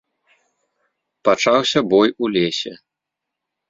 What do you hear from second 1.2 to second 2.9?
Пачаўся бой у лесе.